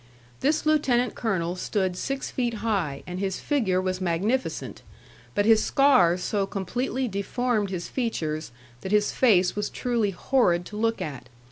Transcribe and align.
This 0.39 0.65
lieutenant 0.65 1.13
colonel 1.13 1.55
stood 1.55 1.95
six 1.95 2.31
feet 2.31 2.55
high, 2.65 3.03
and 3.05 3.19
his 3.19 3.39
figure 3.39 3.79
was 3.79 4.01
magnificent, 4.01 4.81
but 5.35 5.45
his 5.45 5.63
scars 5.63 6.23
so 6.23 6.47
completely 6.47 7.07
deformed 7.07 7.69
his 7.69 7.87
features 7.87 8.51
that 8.79 8.91
his 8.91 9.11
face 9.11 9.55
was 9.55 9.69
truly 9.69 10.09
horrid 10.09 10.65
to 10.65 10.75
look 10.75 11.03
at. 11.03 11.29